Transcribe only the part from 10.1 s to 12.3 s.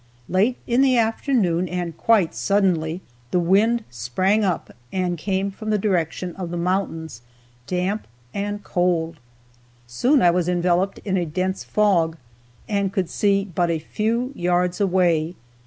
I was enveloped in a dense fog,